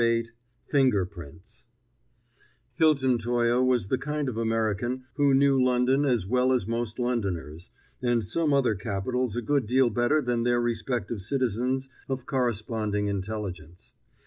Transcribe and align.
VIII 0.01 0.29
FINGER 0.67 1.05
PRINTS 1.05 1.65
Hilton 2.73 3.19
Toye 3.19 3.63
was 3.63 3.89
the 3.89 3.99
kind 3.99 4.27
of 4.27 4.35
American 4.35 5.03
who 5.13 5.35
knew 5.35 5.63
London 5.63 6.05
as 6.05 6.25
well 6.25 6.51
as 6.51 6.65
most 6.67 6.97
Londoners, 6.97 7.69
and 8.01 8.25
some 8.25 8.51
other 8.51 8.73
capitals 8.73 9.35
a 9.35 9.43
good 9.43 9.67
deal 9.67 9.91
better 9.91 10.19
than 10.19 10.41
their 10.41 10.59
respective 10.59 11.21
citizens 11.21 11.87
of 12.09 12.25
corresponding 12.25 13.05
intelligence. 13.09 13.93